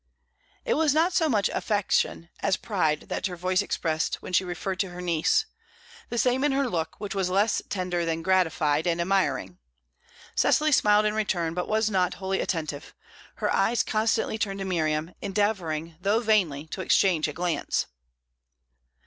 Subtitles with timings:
[0.65, 4.79] It was not so much affection as pride that her voice expressed when she referred
[4.79, 5.45] to her niece;
[6.09, 9.59] the same in her look, which was less tender than gratified and admiring.
[10.33, 12.95] Cecily smiled in return, but was not wholly attentive;
[13.35, 17.85] her eyes constantly turned to Miriam, endeavouring, though vainly, to exchange a glance.